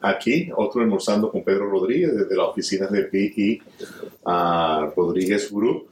aquí, 0.00 0.50
otro 0.56 0.82
almorzando 0.82 1.30
con 1.30 1.42
Pedro 1.42 1.68
Rodríguez 1.68 2.14
desde 2.14 2.36
las 2.36 2.48
oficinas 2.48 2.90
de 2.90 3.04
PI 3.04 3.62
Rodríguez 4.96 5.52
Group. 5.52 5.88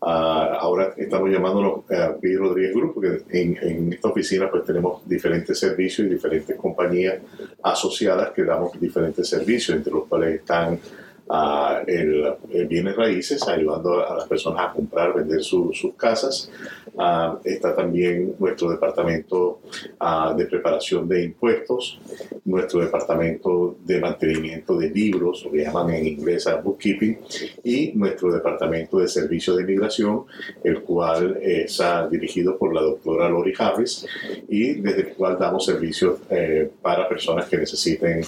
ahora 0.00 0.94
estamos 0.96 1.30
llamándolo 1.30 1.84
PI 2.20 2.36
Rodríguez 2.36 2.74
Group 2.74 2.94
porque 2.94 3.22
en, 3.30 3.56
en, 3.60 3.92
esta 3.92 4.08
oficina 4.08 4.50
pues 4.50 4.64
tenemos 4.64 5.08
diferentes 5.08 5.58
servicios 5.58 6.06
y 6.06 6.10
diferentes 6.10 6.56
compañías 6.56 7.18
asociadas 7.62 8.30
que 8.30 8.44
damos 8.44 8.78
diferentes 8.80 9.28
servicios, 9.28 9.76
entre 9.76 9.92
los 9.92 10.04
cuales 10.06 10.36
están 10.36 10.78
el, 11.86 12.34
bienes 12.68 12.96
raíces, 12.96 13.46
ayudando 13.46 14.06
a 14.06 14.16
las 14.16 14.26
personas 14.26 14.68
a 14.68 14.72
comprar, 14.72 15.14
vender 15.14 15.42
sus 15.42 15.94
casas. 15.96 16.50
está 17.44 17.74
también 17.74 18.34
nuestro 18.38 18.70
departamento 18.70 19.60
de 20.36 20.46
preparación 20.46 21.08
de 21.08 21.24
impuestos, 21.24 22.00
nuestro 22.44 22.80
departamento 22.80 23.76
de 23.84 24.00
mantenimiento 24.00 24.76
de 24.78 24.90
libros, 24.90 25.44
lo 25.44 25.52
que 25.52 25.64
llaman 25.64 25.90
en 25.90 26.06
inglés 26.06 26.48
bookkeeping, 26.62 27.18
y 27.64 27.92
nuestro 27.94 28.32
departamento 28.32 28.98
de 28.98 29.08
servicios 29.08 29.56
de 29.56 29.62
inmigración, 29.62 30.24
el 30.64 30.82
cual 30.82 31.38
es 31.42 31.80
dirigido 32.10 32.58
por 32.58 32.74
la 32.74 32.82
doctora 32.82 33.28
Lori 33.28 33.52
Harris 33.58 34.06
y 34.48 34.74
desde 34.74 35.00
el 35.00 35.08
cual 35.14 35.38
damos 35.38 35.64
servicios 35.64 36.20
eh, 36.30 36.70
para 36.82 37.08
personas 37.08 37.48
que 37.48 37.58
necesiten 37.58 38.22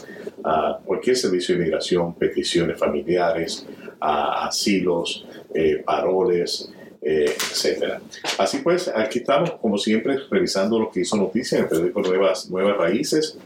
cualquier 0.85 1.17
servicio 1.17 1.55
de 1.55 1.61
inmigración, 1.62 2.15
peticiones 2.15 2.79
familiares 2.79 3.67
a 4.01 4.47
asilos, 4.47 5.27
eh, 5.55 5.83
paroles, 5.85 6.73
eh, 7.02 7.24
etcétera. 7.24 8.01
Así 8.38 8.59
pues, 8.59 8.88
aquí 8.88 9.21
estamos, 9.21 9.52
como 9.52 9.79
siempre, 9.79 10.18
revisando 10.30 10.79
lo 10.79 10.91
que 10.91 11.01
hizo 11.01 11.16
noticia 11.16 11.59
en 11.59 11.65
el 11.65 11.71
periódico 11.71 12.02
Nuevas, 12.02 12.51
Nuevas 12.51 12.77
Raíces. 12.77 13.38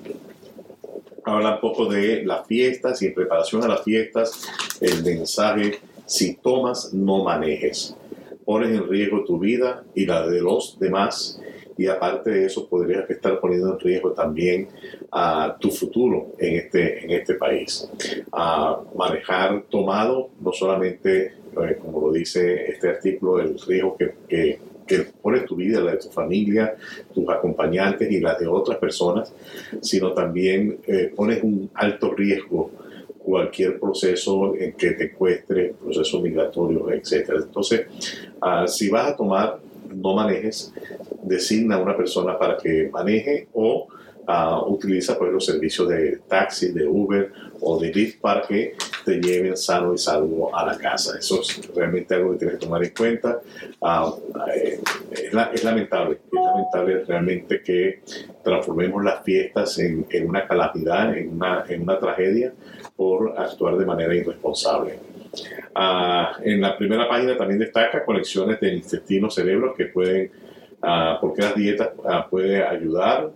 Habla 1.25 1.55
un 1.55 1.61
poco 1.61 1.87
de 1.87 2.25
las 2.25 2.47
fiestas 2.47 3.01
y 3.03 3.07
en 3.07 3.15
preparación 3.15 3.63
a 3.65 3.69
las 3.69 3.83
fiestas, 3.83 4.49
el 4.81 5.03
mensaje, 5.03 5.79
si 6.05 6.35
tomas, 6.35 6.93
no 6.93 7.25
manejes. 7.25 7.97
Pones 8.45 8.71
en 8.71 8.89
riesgo 8.89 9.25
tu 9.25 9.39
vida 9.39 9.85
y 9.95 10.05
la 10.05 10.27
de 10.27 10.41
los 10.41 10.79
demás 10.79 11.41
y 11.77 11.87
aparte 11.87 12.31
de 12.31 12.47
eso 12.47 12.69
podrías 12.69 13.09
estar 13.11 13.41
poniendo 13.41 13.73
en 13.73 13.81
riesgo 13.81 14.13
también 14.13 14.69
a 15.11 15.57
tu 15.59 15.71
futuro 15.71 16.33
en 16.39 16.57
este, 16.57 17.05
en 17.05 17.11
este 17.11 17.35
país. 17.35 17.89
A 18.33 18.81
manejar 18.97 19.63
tomado, 19.69 20.31
no 20.41 20.53
solamente, 20.53 21.27
eh, 21.27 21.79
como 21.81 22.01
lo 22.01 22.13
dice 22.13 22.71
este 22.71 22.89
artículo, 22.89 23.41
el 23.41 23.59
riesgo 23.59 23.97
que, 23.97 24.15
que, 24.29 24.59
que 24.87 24.99
pones 25.21 25.47
tu 25.47 25.57
vida, 25.57 25.81
la 25.81 25.93
de 25.93 25.99
tu 25.99 26.11
familia, 26.11 26.77
tus 27.13 27.29
acompañantes 27.29 28.11
y 28.11 28.21
la 28.21 28.35
de 28.35 28.47
otras 28.47 28.79
personas, 28.79 29.33
sino 29.81 30.13
también 30.13 30.79
eh, 30.87 31.13
pones 31.15 31.43
un 31.43 31.71
alto 31.75 32.13
riesgo 32.13 32.71
cualquier 33.19 33.81
proceso 33.81 34.55
en 34.55 34.75
que 34.75 34.91
te 34.91 35.13
cueste, 35.13 35.75
proceso 35.83 36.21
migratorio, 36.21 36.91
etc. 36.93 37.31
Entonces, 37.37 37.87
ah, 38.41 38.67
si 38.69 38.91
vas 38.91 39.13
a 39.13 39.17
tomar 39.17 39.59
no 39.95 40.15
manejes, 40.15 40.73
designa 41.25 41.77
a 41.77 41.79
una 41.79 41.97
persona 41.97 42.39
para 42.39 42.57
que 42.57 42.89
maneje 42.93 43.49
o 43.53 43.89
uh, 44.27 44.73
utiliza 44.73 45.19
pues, 45.19 45.33
los 45.33 45.45
servicios 45.45 45.89
de 45.89 46.21
taxi, 46.29 46.73
de 46.73 46.87
Uber 46.87 47.33
o 47.61 47.79
de 47.79 47.93
Lyft 47.93 48.21
para 48.21 48.43
que 48.43 48.75
te 49.05 49.21
lleven 49.21 49.57
sano 49.57 49.95
y 49.95 49.99
salvo 49.99 50.55
a 50.55 50.65
la 50.67 50.77
casa. 50.77 51.19
Eso 51.19 51.41
es 51.41 51.69
realmente 51.75 52.15
algo 52.15 52.33
que 52.33 52.39
tienes 52.39 52.59
que 52.59 52.67
tomar 52.67 52.85
en 52.85 52.93
cuenta. 52.97 53.41
Uh, 53.81 54.15
es, 55.15 55.63
lamentable, 55.63 56.19
es 56.25 56.33
lamentable 56.33 57.05
realmente 57.05 57.63
que 57.63 58.01
transformemos 58.43 59.03
las 59.03 59.23
fiestas 59.23 59.79
en, 59.79 60.07
en 60.11 60.29
una 60.29 60.47
calamidad, 60.47 61.17
en 61.17 61.35
una, 61.35 61.65
en 61.69 61.83
una 61.83 61.99
tragedia 61.99 62.53
por 62.97 63.39
actuar 63.39 63.77
de 63.77 63.87
manera 63.87 64.15
irresponsable. 64.15 64.99
Ah, 65.75 66.37
en 66.43 66.61
la 66.61 66.77
primera 66.77 67.09
página 67.09 67.37
también 67.37 67.59
destaca 67.59 68.05
conexiones 68.05 68.61
del 68.61 68.75
intestino-cerebro 68.75 69.75
que 69.75 69.87
pueden, 69.87 70.31
uh, 70.83 71.21
porque 71.21 71.43
las 71.43 71.55
dietas 71.55 71.91
uh, 71.99 72.29
puede 72.31 72.63
ayudar. 72.63 73.31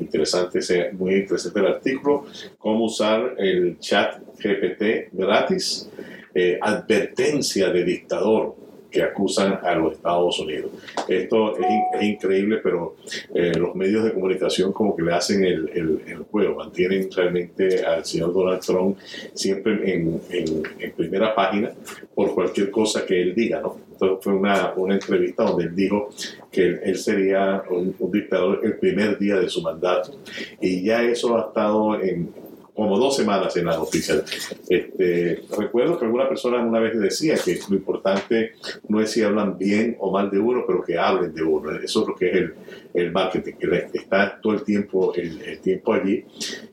Interesante, 0.00 0.60
muy 0.92 1.14
interesante 1.14 1.60
el 1.60 1.66
artículo. 1.66 2.26
Cómo 2.58 2.84
usar 2.84 3.34
el 3.38 3.78
chat 3.78 4.20
GPT 4.38 5.12
gratis. 5.12 5.90
Eh, 6.32 6.58
advertencia 6.62 7.70
de 7.70 7.82
dictador 7.82 8.54
que 8.90 9.02
acusan 9.02 9.58
a 9.62 9.74
los 9.74 9.94
Estados 9.94 10.38
Unidos. 10.38 10.70
Esto 11.08 11.56
es, 11.56 12.02
increíble, 12.02 12.60
pero 12.62 12.96
eh, 13.34 13.52
los 13.56 13.74
medios 13.74 14.04
de 14.04 14.12
comunicación 14.12 14.72
como 14.72 14.94
que 14.94 15.02
le 15.02 15.12
hacen 15.12 15.44
el, 15.44 15.68
el, 16.06 16.18
juego, 16.30 16.56
mantienen 16.56 17.08
realmente 17.10 17.84
al 17.84 18.04
señor 18.04 18.32
Donald 18.32 18.60
Trump 18.60 18.98
siempre 19.34 19.94
en, 19.94 20.20
en, 20.30 20.92
primera 20.92 21.34
página 21.34 21.72
por 22.14 22.34
cualquier 22.34 22.70
cosa 22.70 23.04
que 23.04 23.20
él 23.20 23.34
diga, 23.34 23.60
¿no? 23.60 23.89
Entonces 24.00 24.24
fue 24.24 24.34
una, 24.34 24.72
una 24.76 24.94
entrevista 24.94 25.44
donde 25.44 25.64
él 25.64 25.74
dijo 25.74 26.08
que 26.50 26.80
él, 26.82 26.96
sería 26.96 27.62
un, 27.70 27.94
un 27.98 28.10
dictador 28.10 28.60
el 28.62 28.78
primer 28.78 29.18
día 29.18 29.36
de 29.36 29.48
su 29.48 29.60
mandato. 29.60 30.12
Y 30.60 30.82
ya 30.82 31.02
eso 31.02 31.36
ha 31.36 31.48
estado 31.48 32.00
en 32.00 32.32
como 32.80 32.98
dos 32.98 33.14
semanas 33.14 33.54
en 33.58 33.66
la 33.66 33.76
noticia. 33.76 34.24
Este, 34.66 35.42
recuerdo 35.54 35.98
que 35.98 36.06
alguna 36.06 36.26
persona 36.26 36.64
una 36.64 36.80
vez 36.80 36.98
decía 36.98 37.34
que 37.34 37.60
lo 37.68 37.76
importante 37.76 38.54
no 38.88 39.02
es 39.02 39.10
si 39.10 39.22
hablan 39.22 39.58
bien 39.58 39.98
o 40.00 40.10
mal 40.10 40.30
de 40.30 40.38
uno, 40.38 40.64
pero 40.66 40.82
que 40.82 40.96
hablen 40.96 41.34
de 41.34 41.42
uno. 41.42 41.72
Eso 41.72 42.00
es 42.00 42.08
lo 42.08 42.14
que 42.14 42.30
es 42.30 42.36
el, 42.36 42.54
el 42.94 43.12
marketing, 43.12 43.52
que 43.52 43.90
está 43.92 44.40
todo 44.40 44.54
el 44.54 44.62
tiempo, 44.62 45.12
el, 45.14 45.60
tiempo 45.60 45.92
allí. 45.92 46.24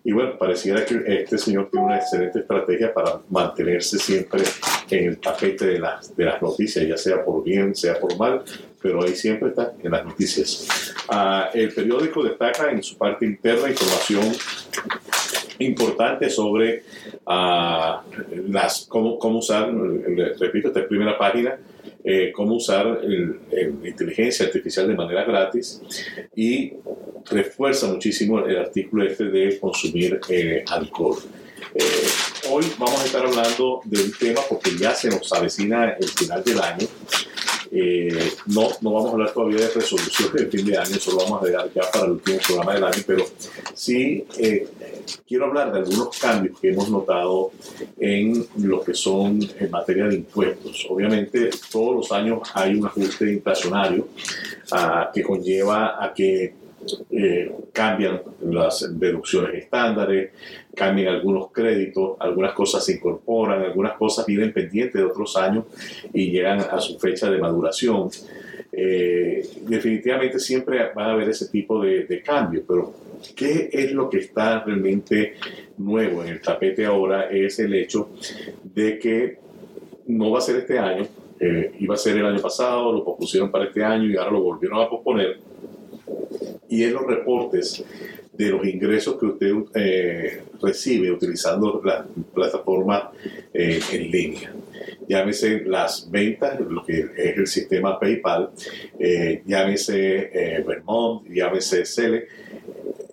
Y 0.01 0.13
bueno, 0.13 0.37
pareciera 0.37 0.85
que 0.85 1.03
este 1.07 1.37
señor 1.37 1.67
tiene 1.69 1.87
una 1.87 1.97
excelente 1.97 2.39
estrategia 2.39 2.93
para 2.93 3.19
mantenerse 3.29 3.99
siempre 3.99 4.43
en 4.89 5.09
el 5.09 5.17
tapete 5.17 5.65
de 5.65 5.79
las, 5.79 6.15
de 6.15 6.23
las 6.23 6.41
noticias, 6.41 6.87
ya 6.87 6.95
sea 6.95 7.21
por 7.25 7.43
bien, 7.43 7.75
sea 7.75 7.99
por 7.99 8.17
mal, 8.17 8.43
pero 8.81 9.03
ahí 9.03 9.13
siempre 9.13 9.49
está 9.49 9.73
en 9.83 9.91
las 9.91 10.05
noticias. 10.05 10.95
Ah, 11.09 11.49
el 11.53 11.73
periódico 11.73 12.23
destaca 12.23 12.71
en 12.71 12.81
su 12.81 12.97
parte 12.97 13.25
interna 13.25 13.69
información 13.69 14.31
importante 15.59 16.29
sobre 16.29 16.83
uh, 17.25 18.49
las, 18.49 18.85
cómo, 18.87 19.17
cómo, 19.17 19.39
usar, 19.39 19.71
repito, 20.39 20.69
esta 20.69 20.87
primera 20.87 21.17
página, 21.17 21.57
eh, 22.03 22.31
cómo 22.33 22.55
usar 22.55 23.01
la 23.03 23.87
inteligencia 23.87 24.45
artificial 24.45 24.87
de 24.87 24.95
manera 24.95 25.23
gratis 25.25 25.81
y 26.35 26.73
refuerza 27.29 27.87
muchísimo 27.87 28.45
el 28.45 28.57
artículo 28.57 29.05
este 29.05 29.25
de 29.25 29.59
consumir 29.59 30.19
eh, 30.29 30.63
alcohol. 30.69 31.17
Eh, 31.75 32.07
hoy 32.49 32.65
vamos 32.77 33.01
a 33.01 33.05
estar 33.05 33.25
hablando 33.25 33.81
de 33.83 34.03
un 34.03 34.11
tema 34.13 34.41
porque 34.47 34.71
ya 34.79 34.93
se 34.95 35.09
nos 35.09 35.31
avecina 35.33 35.91
el 35.99 36.07
final 36.07 36.43
del 36.43 36.61
año 36.61 36.87
eh, 37.71 38.33
no, 38.47 38.69
no 38.81 38.91
vamos 38.93 39.09
a 39.09 39.13
hablar 39.13 39.33
todavía 39.33 39.59
de 39.59 39.69
resolución 39.69 40.31
de 40.33 40.45
fin 40.47 40.65
de 40.65 40.77
año, 40.77 40.95
solo 40.99 41.17
vamos 41.17 41.43
a 41.43 41.45
dejar 41.45 41.73
ya 41.73 41.81
para 41.91 42.05
el 42.05 42.11
último 42.11 42.37
programa 42.45 42.73
del 42.73 42.83
año, 42.85 43.03
pero 43.05 43.25
sí 43.73 44.25
eh, 44.37 44.67
quiero 45.27 45.45
hablar 45.45 45.71
de 45.71 45.79
algunos 45.79 46.17
cambios 46.19 46.59
que 46.59 46.69
hemos 46.69 46.89
notado 46.89 47.51
en 47.99 48.45
lo 48.57 48.81
que 48.81 48.93
son 48.93 49.39
en 49.59 49.71
materia 49.71 50.05
de 50.05 50.15
impuestos. 50.15 50.87
Obviamente, 50.89 51.49
todos 51.71 51.95
los 51.95 52.11
años 52.11 52.39
hay 52.53 52.75
un 52.75 52.85
ajuste 52.85 53.31
inflacionario 53.31 54.07
ah, 54.71 55.11
que 55.13 55.23
conlleva 55.23 56.03
a 56.03 56.13
que 56.13 56.53
eh, 57.09 57.51
cambian 57.73 58.21
las 58.41 58.97
deducciones 58.97 59.63
estándares, 59.63 60.31
cambian 60.73 61.15
algunos 61.15 61.51
créditos, 61.51 62.15
algunas 62.19 62.53
cosas 62.53 62.85
se 62.85 62.93
incorporan, 62.93 63.61
algunas 63.61 63.93
cosas 63.93 64.25
vienen 64.25 64.53
pendientes 64.53 64.93
de 64.93 65.03
otros 65.03 65.35
años 65.35 65.65
y 66.13 66.31
llegan 66.31 66.59
a 66.59 66.79
su 66.79 66.97
fecha 66.99 67.29
de 67.29 67.39
maduración. 67.39 68.09
Eh, 68.71 69.47
definitivamente 69.61 70.39
siempre 70.39 70.91
va 70.93 71.05
a 71.05 71.11
haber 71.13 71.29
ese 71.29 71.47
tipo 71.47 71.81
de, 71.81 72.05
de 72.05 72.21
cambio, 72.21 72.63
pero 72.67 72.93
¿qué 73.35 73.69
es 73.71 73.91
lo 73.91 74.09
que 74.09 74.19
está 74.19 74.63
realmente 74.63 75.35
nuevo 75.77 76.23
en 76.23 76.29
el 76.29 76.41
tapete 76.41 76.85
ahora? 76.85 77.29
Es 77.29 77.59
el 77.59 77.73
hecho 77.73 78.09
de 78.63 78.99
que 78.99 79.37
no 80.07 80.31
va 80.31 80.39
a 80.39 80.41
ser 80.41 80.57
este 80.57 80.77
año, 80.79 81.07
eh, 81.39 81.71
iba 81.79 81.93
a 81.93 81.97
ser 81.97 82.17
el 82.17 82.25
año 82.25 82.41
pasado, 82.41 82.91
lo 82.91 83.03
pospusieron 83.03 83.51
para 83.51 83.65
este 83.65 83.83
año 83.83 84.05
y 84.05 84.15
ahora 84.15 84.31
lo 84.31 84.41
volvieron 84.41 84.81
a 84.81 84.89
posponer. 84.89 85.39
Y 86.69 86.83
en 86.83 86.93
los 86.93 87.05
reportes 87.05 87.83
de 88.33 88.49
los 88.49 88.65
ingresos 88.65 89.17
que 89.19 89.25
usted 89.25 89.53
eh, 89.75 90.41
recibe 90.61 91.11
utilizando 91.11 91.81
la 91.83 92.05
plataforma 92.33 93.11
eh, 93.53 93.79
en 93.91 94.11
línea. 94.11 94.53
Llámese 95.07 95.61
las 95.65 96.09
ventas, 96.11 96.59
lo 96.59 96.83
que 96.83 96.99
es 96.99 97.37
el 97.37 97.47
sistema 97.47 97.99
PayPal, 97.99 98.49
eh, 98.99 99.41
llámese 99.45 100.63
Vermont, 100.65 101.27
llámese 101.29 101.85
Cele. 101.85 102.27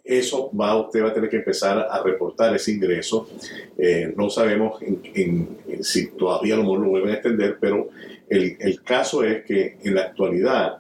Eso 0.05 0.51
va, 0.55 0.77
usted 0.79 1.03
va 1.03 1.09
a 1.09 1.15
tener 1.15 1.31
que 1.31 1.37
empezar 1.37 1.79
a 1.79 2.03
reportar 2.03 2.55
ese 2.55 2.73
ingreso 2.73 3.27
Eh, 3.77 4.13
no 4.17 4.31
sabemos 4.31 4.79
si 5.81 6.11
todavía 6.13 6.57
lo, 6.57 6.77
lo 6.77 6.91
vuelven 6.91 7.11
a 7.11 7.15
extender, 7.15 7.57
pero 7.61 7.89
el, 8.29 8.57
el, 8.61 8.83
caso 8.83 9.25
es 9.25 9.45
que 9.45 9.79
en 9.83 9.95
la 9.95 10.03
actualidad 10.03 10.79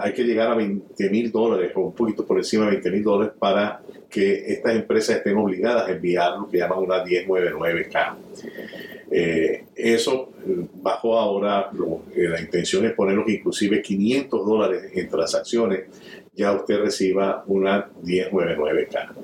hay 0.00 0.12
que 0.12 0.24
llegar 0.24 0.50
a 0.50 0.54
20 0.54 1.10
mil 1.10 1.30
dólares 1.30 1.72
o 1.74 1.80
un 1.82 1.94
poquito 1.94 2.26
por 2.26 2.38
encima 2.38 2.64
de 2.64 2.72
20 2.72 2.90
mil 2.90 3.02
dólares 3.02 3.34
para 3.38 3.80
que 4.10 4.52
estas 4.52 4.76
empresas 4.76 5.16
estén 5.16 5.36
obligadas 5.36 5.88
a 5.88 5.92
enviar 5.92 6.38
lo 6.38 6.48
que 6.48 6.58
llaman 6.58 6.78
una 6.78 7.04
1099K. 7.04 8.16
Eh, 9.10 9.64
eso 9.74 10.32
bajo 10.74 11.18
ahora, 11.18 11.70
eh, 12.14 12.28
la 12.28 12.40
intención 12.40 12.84
es 12.84 12.92
ponerlos 12.92 13.28
inclusive 13.28 13.80
500 13.80 14.46
dólares 14.46 14.92
en 14.94 15.08
transacciones, 15.08 15.84
ya 16.34 16.52
usted 16.52 16.80
reciba 16.80 17.44
una 17.46 17.90
1099K. 18.02 19.14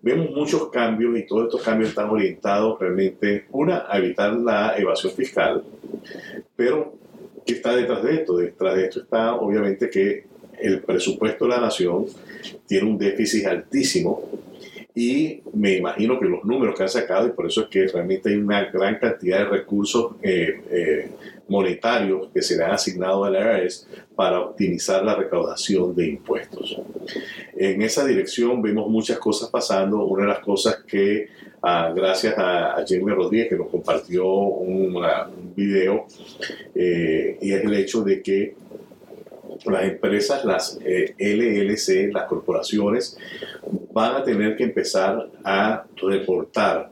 Vemos 0.00 0.30
muchos 0.30 0.68
cambios 0.70 1.18
y 1.18 1.26
todos 1.26 1.44
estos 1.44 1.62
cambios 1.62 1.90
están 1.90 2.10
orientados 2.10 2.78
realmente, 2.78 3.46
una, 3.50 3.84
a 3.88 3.98
evitar 3.98 4.32
la 4.34 4.76
evasión 4.78 5.12
fiscal, 5.12 5.64
pero 6.54 6.94
¿qué 7.44 7.54
está 7.54 7.74
detrás 7.74 8.02
de 8.02 8.14
esto? 8.14 8.36
Detrás 8.36 8.76
de 8.76 8.84
esto 8.84 9.00
está 9.00 9.34
obviamente 9.34 9.90
que 9.90 10.24
el 10.60 10.80
presupuesto 10.80 11.44
de 11.44 11.50
la 11.50 11.60
nación 11.60 12.06
tiene 12.66 12.88
un 12.88 12.96
déficit 12.96 13.46
altísimo 13.46 14.22
y 14.98 15.42
me 15.52 15.74
imagino 15.74 16.18
que 16.18 16.24
los 16.24 16.42
números 16.46 16.74
que 16.74 16.84
han 16.84 16.88
sacado, 16.88 17.26
y 17.26 17.32
por 17.32 17.46
eso 17.46 17.64
es 17.64 17.66
que 17.68 17.86
realmente 17.86 18.30
hay 18.30 18.36
una 18.36 18.64
gran 18.70 18.98
cantidad 18.98 19.40
de 19.40 19.44
recursos 19.44 20.12
eh, 20.22 20.58
eh, 20.70 21.10
monetarios 21.48 22.28
que 22.32 22.40
se 22.40 22.56
le 22.56 22.64
han 22.64 22.70
asignado 22.70 23.22
al 23.22 23.34
IRS 23.34 23.86
para 24.14 24.40
optimizar 24.40 25.04
la 25.04 25.14
recaudación 25.14 25.94
de 25.94 26.08
impuestos. 26.08 26.80
En 27.54 27.82
esa 27.82 28.06
dirección 28.06 28.62
vemos 28.62 28.88
muchas 28.88 29.18
cosas 29.18 29.50
pasando. 29.50 30.02
Una 30.06 30.22
de 30.22 30.28
las 30.28 30.40
cosas 30.40 30.76
que, 30.86 31.28
ah, 31.60 31.92
gracias 31.94 32.32
a, 32.38 32.82
Jamie 32.88 33.14
Rodríguez, 33.14 33.50
que 33.50 33.56
nos 33.56 33.68
compartió 33.68 34.26
un, 34.26 34.96
video, 35.54 36.06
eh, 36.74 37.36
y 37.42 37.52
es 37.52 37.64
el 37.64 37.74
hecho 37.74 38.02
de 38.02 38.22
que 38.22 38.54
las 39.64 39.84
empresas, 39.84 40.44
las 40.44 40.78
LLC, 40.78 42.12
las 42.12 42.24
corporaciones, 42.24 43.18
van 43.92 44.16
a 44.16 44.24
tener 44.24 44.56
que 44.56 44.64
empezar 44.64 45.30
a 45.44 45.84
reportar 45.96 46.90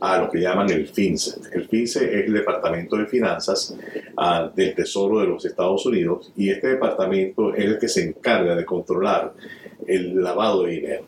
a 0.00 0.18
lo 0.18 0.30
que 0.30 0.40
llaman 0.40 0.70
el 0.70 0.88
FINSE. 0.88 1.40
El 1.52 1.68
FINSE 1.68 2.20
es 2.20 2.26
el 2.26 2.32
Departamento 2.32 2.96
de 2.96 3.06
Finanzas 3.06 3.76
uh, 4.16 4.54
del 4.54 4.74
Tesoro 4.74 5.20
de 5.20 5.26
los 5.26 5.44
Estados 5.44 5.84
Unidos 5.84 6.32
y 6.36 6.50
este 6.50 6.68
departamento 6.68 7.54
es 7.54 7.64
el 7.64 7.78
que 7.78 7.88
se 7.88 8.04
encarga 8.04 8.56
de 8.56 8.64
controlar 8.64 9.34
el 9.86 10.22
lavado 10.22 10.64
de 10.64 10.72
dinero. 10.72 11.04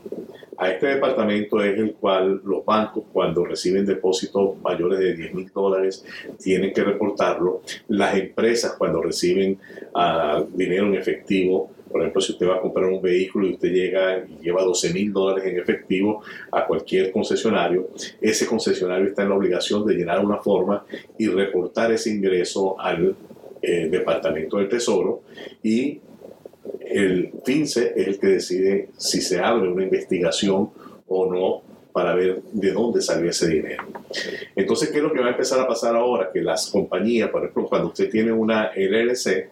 A 0.62 0.70
este 0.70 0.86
departamento 0.86 1.60
es 1.60 1.76
el 1.76 1.94
cual 1.94 2.40
los 2.44 2.64
bancos 2.64 3.02
cuando 3.12 3.44
reciben 3.44 3.84
depósitos 3.84 4.60
mayores 4.62 5.00
de 5.00 5.16
10 5.16 5.34
mil 5.34 5.50
dólares 5.52 6.04
tienen 6.40 6.72
que 6.72 6.84
reportarlo. 6.84 7.62
Las 7.88 8.16
empresas 8.16 8.76
cuando 8.78 9.02
reciben 9.02 9.58
uh, 9.92 10.44
dinero 10.56 10.86
en 10.86 10.94
efectivo 10.94 11.70
por 11.90 12.00
ejemplo, 12.00 12.22
si 12.22 12.32
usted 12.32 12.48
va 12.48 12.56
a 12.56 12.60
comprar 12.60 12.86
un 12.86 13.02
vehículo 13.02 13.46
y 13.46 13.54
usted 13.54 13.70
llega 13.70 14.24
y 14.24 14.44
lleva 14.44 14.62
12 14.62 14.94
mil 14.94 15.12
dólares 15.12 15.44
en 15.44 15.58
efectivo 15.58 16.22
a 16.50 16.64
cualquier 16.64 17.12
concesionario, 17.12 17.90
ese 18.18 18.46
concesionario 18.46 19.08
está 19.08 19.24
en 19.24 19.28
la 19.28 19.34
obligación 19.34 19.84
de 19.84 19.94
llenar 19.94 20.24
una 20.24 20.38
forma 20.38 20.86
y 21.18 21.26
reportar 21.26 21.92
ese 21.92 22.08
ingreso 22.08 22.80
al 22.80 23.14
eh, 23.60 23.88
Departamento 23.90 24.56
del 24.56 24.70
Tesoro 24.70 25.22
y 25.62 26.00
el 26.80 27.32
FINCE 27.44 27.92
es 27.96 28.06
el 28.08 28.18
que 28.18 28.26
decide 28.26 28.88
si 28.96 29.20
se 29.20 29.40
abre 29.40 29.68
una 29.68 29.84
investigación 29.84 30.70
o 31.06 31.32
no 31.32 31.72
para 31.92 32.14
ver 32.14 32.42
de 32.52 32.72
dónde 32.72 33.02
salió 33.02 33.30
ese 33.30 33.48
dinero. 33.48 33.84
Entonces, 34.56 34.90
¿qué 34.90 34.98
es 34.98 35.02
lo 35.02 35.12
que 35.12 35.20
va 35.20 35.26
a 35.26 35.30
empezar 35.30 35.60
a 35.60 35.66
pasar 35.66 35.94
ahora? 35.94 36.30
Que 36.32 36.40
las 36.40 36.70
compañías, 36.70 37.30
por 37.30 37.42
ejemplo, 37.42 37.66
cuando 37.66 37.88
usted 37.88 38.10
tiene 38.10 38.32
una 38.32 38.70
LLC, 38.74 39.50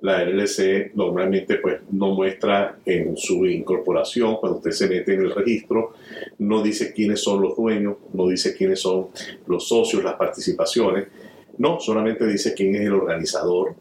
la 0.00 0.24
LLC 0.24 0.94
normalmente 0.94 1.56
pues 1.56 1.80
no 1.90 2.14
muestra 2.14 2.78
en 2.84 3.16
su 3.16 3.46
incorporación, 3.46 4.36
cuando 4.36 4.58
usted 4.58 4.70
se 4.70 4.88
mete 4.88 5.14
en 5.14 5.22
el 5.22 5.34
registro, 5.34 5.94
no 6.38 6.62
dice 6.62 6.92
quiénes 6.92 7.20
son 7.20 7.42
los 7.42 7.56
dueños, 7.56 7.96
no 8.12 8.28
dice 8.28 8.56
quiénes 8.56 8.80
son 8.80 9.08
los 9.46 9.68
socios, 9.68 10.02
las 10.02 10.14
participaciones, 10.14 11.08
no, 11.58 11.78
solamente 11.78 12.26
dice 12.26 12.52
quién 12.54 12.74
es 12.74 12.82
el 12.82 12.92
organizador. 12.92 13.76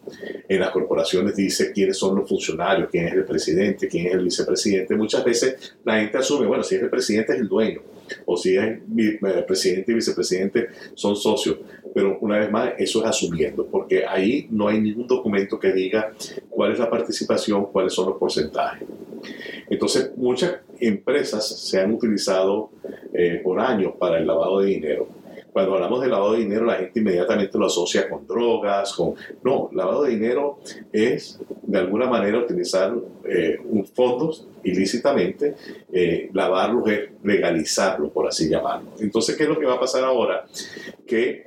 En 0.48 0.60
las 0.60 0.72
corporaciones 0.72 1.36
dice 1.36 1.72
quiénes 1.72 1.98
son 1.98 2.16
los 2.16 2.30
funcionarios, 2.30 2.90
quién 2.92 3.08
es 3.08 3.14
el 3.14 3.26
presidente, 3.26 3.88
quién 3.88 4.08
es 4.08 4.14
el 4.14 4.24
vicepresidente. 4.24 4.96
Muchas 4.96 5.24
veces 5.24 5.76
la 5.84 6.00
gente 6.00 6.18
asume, 6.18 6.46
bueno, 6.46 6.64
si 6.64 6.76
es 6.76 6.84
el 6.84 6.90
presidente 6.90 7.34
es 7.34 7.40
el 7.40 7.48
dueño, 7.48 7.82
o 8.26 8.38
si 8.38 8.56
es 8.56 8.64
el 8.64 9.46
presidente 9.48 9.92
y 9.92 9.96
vicepresidente 9.96 10.68
son 10.94 11.16
socios. 11.16 11.58
Pero 11.94 12.18
una 12.22 12.40
vez 12.40 12.52
más, 12.52 12.74
eso 12.78 13.02
es 13.02 13.10
asumiendo, 13.10 13.66
porque 13.66 14.06
ahí 14.06 14.48
no 14.52 14.68
hay 14.68 14.80
ningún 14.80 15.08
documento 15.08 15.60
que 15.60 15.72
diga 15.72 16.14
cuál 16.50 16.74
es 16.74 16.80
la 16.80 16.90
participación, 16.90 17.68
cuáles 17.68 17.94
son 17.94 18.10
los 18.10 18.18
porcentajes. 18.18 18.88
Entonces, 19.70 20.12
muchas 20.16 20.58
empresas 20.80 21.48
se 21.48 21.80
han 21.80 21.94
utilizado 21.94 22.72
eh, 23.14 23.40
por 23.44 23.60
años 23.60 23.94
para 23.98 24.18
el 24.18 24.28
lavado 24.28 24.60
de 24.60 24.68
dinero 24.68 25.23
cuando 25.54 25.76
hablamos 25.76 26.02
de 26.02 26.08
lavado 26.08 26.34
de 26.34 26.40
dinero, 26.40 26.66
la 26.66 26.76
gente 26.76 27.00
inmediatamente 27.00 27.58
lo 27.58 27.68
asocia 27.68 28.10
con 28.10 28.26
drogas, 28.26 28.92
con... 28.94 29.14
No, 29.44 29.70
lavado 29.72 30.04
de 30.04 30.12
dinero 30.12 30.60
es 30.92 31.40
de 31.62 31.78
alguna 31.78 32.08
manera 32.08 32.40
utilizar 32.40 32.94
eh, 33.24 33.60
fondos 33.94 34.48
ilícitamente, 34.64 35.56
eh, 35.92 36.30
lavarlos 36.34 36.90
es 36.90 37.10
legalizarlo, 37.24 38.10
por 38.10 38.28
así 38.28 38.50
llamarlo. 38.50 38.92
Entonces, 39.00 39.36
¿qué 39.36 39.44
es 39.44 39.50
lo 39.50 39.60
que 39.60 39.66
va 39.66 39.76
a 39.76 39.80
pasar 39.80 40.04
ahora? 40.04 40.46
Que 41.06 41.46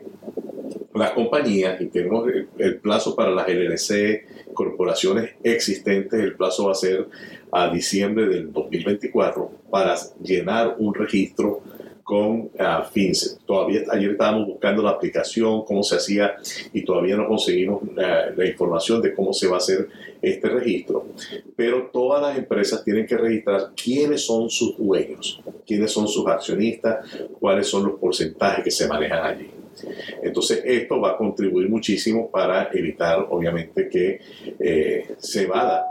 las 0.95 1.11
compañías, 1.11 1.81
y 1.81 1.87
tenemos 1.87 2.29
el, 2.29 2.49
el 2.59 2.77
plazo 2.77 3.17
para 3.17 3.31
las 3.31 3.49
LLC, 3.49 4.55
corporaciones 4.55 5.33
existentes, 5.43 6.19
el 6.19 6.35
plazo 6.35 6.67
va 6.67 6.73
a 6.73 6.77
ser 6.77 7.09
a 7.53 7.71
diciembre 7.71 8.27
del 8.27 8.53
2024 8.53 9.51
para 9.71 9.97
llenar 10.23 10.77
un 10.79 10.95
registro 10.95 11.63
con 12.07 12.39
uh, 12.39 12.85
FinCEN. 12.93 13.39
Todavía 13.45 13.81
ayer 13.91 14.13
estábamos 14.13 14.47
buscando 14.47 14.81
la 14.81 14.91
aplicación, 14.91 15.65
cómo 15.65 15.83
se 15.83 15.97
hacía 15.97 16.37
y 16.73 16.83
todavía 16.83 17.17
no 17.17 17.27
conseguimos 17.27 17.83
uh, 17.83 17.97
la 17.97 18.47
información 18.47 19.03
de 19.03 19.13
cómo 19.13 19.33
se 19.33 19.49
va 19.49 19.55
a 19.55 19.59
hacer 19.59 19.89
este 20.23 20.49
registro. 20.49 21.07
Pero 21.57 21.91
todas 21.93 22.23
las 22.23 22.39
empresas 22.39 22.85
tienen 22.85 23.07
que 23.07 23.17
registrar 23.17 23.73
quiénes 23.75 24.25
son 24.25 24.49
sus 24.49 24.79
dueños, 24.79 25.43
quiénes 25.67 25.91
son 25.91 26.07
sus 26.07 26.25
accionistas, 26.29 27.05
cuáles 27.41 27.67
son 27.67 27.83
los 27.83 27.99
porcentajes 27.99 28.63
que 28.63 28.71
se 28.71 28.87
manejan 28.87 29.25
allí. 29.25 29.51
Entonces 30.23 30.63
esto 30.65 31.01
va 31.01 31.13
a 31.13 31.17
contribuir 31.17 31.69
muchísimo 31.69 32.31
para 32.31 32.71
evitar 32.73 33.27
obviamente 33.31 33.89
que 33.89 34.21
eh, 34.59 35.15
se 35.19 35.47
vada 35.47 35.87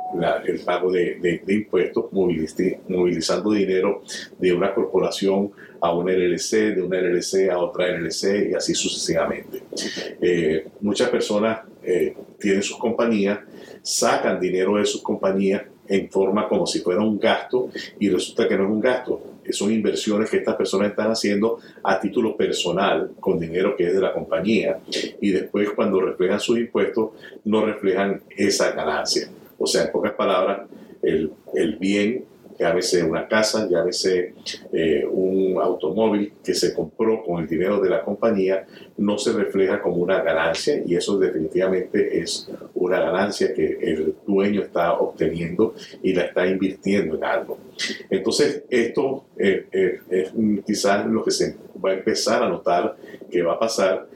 el 0.46 0.60
pago 0.62 0.92
de, 0.92 1.16
de, 1.16 1.54
impuestos 1.54 2.06
movilizando 2.12 3.51
dinero 3.51 4.01
de 4.40 4.54
una 4.54 4.74
corporación 4.74 5.51
a 5.86 5.94
una 5.94 6.12
LLC, 6.12 6.75
de 6.75 6.82
una 6.82 7.00
LLC 7.00 7.50
a 7.50 7.60
otra 7.60 7.88
LLC 7.88 8.51
y 8.51 8.54
así 8.54 8.74
sucesivamente. 8.74 9.63
Eh, 10.22 10.68
muchas 10.82 11.10
personas 11.10 11.60
eh, 11.84 12.15
tienen 12.39 12.63
sus 12.63 12.77
compañías, 12.77 13.39
sacan 13.82 14.39
dinero 14.39 14.77
de 14.77 14.86
sus 14.86 15.01
compañías 15.01 15.63
en 15.88 16.10
forma 16.10 16.48
como 16.48 16.65
si 16.65 16.80
fuera 16.80 17.01
un 17.01 17.20
gasto 17.20 17.70
y 18.00 18.10
resulta 18.10 18.48
que 18.48 18.58
no 18.58 18.63
es 18.63 18.72
un 18.72 18.80
gasto, 18.80 19.22
son 19.51 19.72
inversiones 19.72 20.32
que 20.32 20.38
estas 20.38 20.56
personas 20.56 20.89
están 20.89 21.12
haciendo 21.12 21.60
a 21.84 22.00
título 22.00 22.36
personal 22.36 23.12
con 23.20 23.39
dinero 23.39 23.75
que 23.75 23.88
es 23.88 23.94
de 23.94 24.01
la 24.01 24.12
compañía 24.12 24.80
y 25.22 25.30
después 25.30 25.70
cuando 25.72 26.01
reflejan 26.01 26.39
sus 26.39 26.58
impuestos 26.58 27.12
no 27.44 27.63
reflejan 27.63 28.24
esa 28.36 28.72
ganancia. 28.72 29.30
O 29.60 29.68
sea, 29.68 29.84
en 29.84 29.92
pocas 29.92 30.13
palabras, 30.13 30.62
el, 31.04 31.32
el 31.54 31.75
bien 31.75 32.25
llámese 32.58 33.04
una 33.04 33.28
casa, 33.28 33.68
llámese 33.70 34.34
eh, 34.72 35.06
un 35.10 35.60
automóvil 35.62 36.34
que 36.44 36.54
se 36.54 36.74
compró 36.74 37.24
con 37.24 37.42
el 37.42 37.48
dinero 37.48 37.80
de 37.80 37.90
la 37.90 38.04
compañía, 38.04 38.66
no 38.98 39.18
se 39.18 39.34
refleja 39.34 39.82
como 39.82 39.98
una 39.98 40.22
ganancia 40.22 40.82
y 40.86 40.96
eso 40.96 41.18
definitivamente 41.18 42.20
es 42.20 42.50
una 42.74 43.00
ganancia 43.00 43.54
que 43.54 43.78
el 43.82 44.16
dueño 44.26 44.62
está 44.62 44.94
obteniendo 44.94 45.76
y 46.02 46.14
la 46.14 46.24
está 46.24 46.48
invirtiendo 46.48 47.16
en 47.16 47.24
algo. 47.24 47.58
Entonces, 48.10 48.64
esto 48.70 49.26
eh, 49.38 49.68
eh, 49.72 50.00
es 50.10 50.32
quizás 50.66 51.06
lo 51.08 51.24
que 51.24 51.32
se 51.32 51.58
va 51.84 51.92
a 51.92 51.94
empezar 51.94 52.44
a 52.44 52.50
notar 52.50 52.96
que 53.30 53.42
va 53.42 53.54
a 53.54 53.60
pasar. 53.60 54.08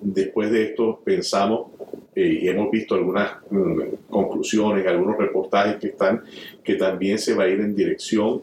después 0.00 0.50
de 0.50 0.64
esto, 0.64 1.00
pensamos 1.04 1.70
y 2.14 2.48
hemos 2.48 2.70
visto 2.70 2.94
algunas 2.94 3.36
mm, 3.50 3.80
conclusiones, 4.10 4.86
algunos 4.86 5.16
reportajes 5.16 5.76
que 5.76 5.88
están, 5.88 6.22
que 6.62 6.74
también 6.74 7.18
se 7.18 7.34
va 7.34 7.44
a 7.44 7.48
ir 7.48 7.60
en 7.60 7.74
dirección 7.74 8.42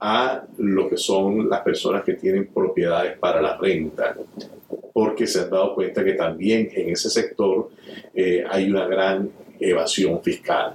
a 0.00 0.44
lo 0.58 0.88
que 0.88 0.96
son 0.96 1.48
las 1.48 1.60
personas 1.60 2.04
que 2.04 2.14
tienen 2.14 2.46
propiedades 2.48 3.16
para 3.18 3.40
la 3.40 3.56
renta, 3.56 4.16
porque 4.92 5.26
se 5.26 5.40
han 5.40 5.50
dado 5.50 5.74
cuenta 5.74 6.04
que 6.04 6.12
también 6.14 6.68
en 6.74 6.90
ese 6.90 7.08
sector 7.08 7.70
eh, 8.14 8.44
hay 8.48 8.70
una 8.70 8.86
gran 8.86 9.30
evasión 9.60 10.22
fiscal. 10.22 10.74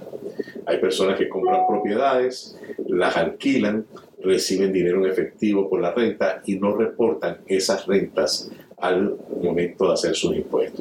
Hay 0.65 0.77
personas 0.79 1.17
que 1.17 1.29
compran 1.29 1.67
propiedades, 1.67 2.57
las 2.87 3.17
alquilan, 3.17 3.85
reciben 4.21 4.73
dinero 4.73 5.03
en 5.03 5.11
efectivo 5.11 5.69
por 5.69 5.81
la 5.81 5.93
renta 5.93 6.41
y 6.45 6.55
no 6.57 6.75
reportan 6.75 7.37
esas 7.47 7.85
rentas 7.85 8.51
al 8.77 9.17
momento 9.41 9.87
de 9.87 9.93
hacer 9.93 10.15
sus 10.15 10.35
impuestos. 10.35 10.78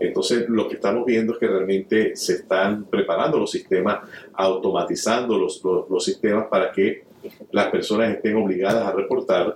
Entonces, 0.00 0.48
lo 0.48 0.68
que 0.68 0.74
estamos 0.74 1.04
viendo 1.04 1.34
es 1.34 1.38
que 1.38 1.48
realmente 1.48 2.16
se 2.16 2.34
están 2.34 2.84
preparando 2.84 3.38
los 3.38 3.50
sistemas, 3.50 4.00
automatizando 4.34 5.38
los, 5.38 5.62
los, 5.64 6.04
sistemas 6.04 6.46
para 6.48 6.72
que 6.72 7.04
las 7.52 7.66
personas 7.68 8.10
estén 8.10 8.36
obligadas 8.36 8.84
a 8.84 8.92
reportar 8.92 9.54